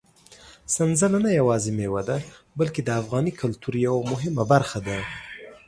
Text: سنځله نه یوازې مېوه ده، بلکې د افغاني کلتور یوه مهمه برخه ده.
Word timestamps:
سنځله 0.75 1.17
نه 1.25 1.31
یوازې 1.39 1.71
مېوه 1.77 2.01
ده، 2.09 2.17
بلکې 2.59 2.81
د 2.83 2.89
افغاني 3.01 3.31
کلتور 3.41 3.73
یوه 3.87 4.01
مهمه 4.11 4.43
برخه 4.51 4.79
ده. 4.87 4.97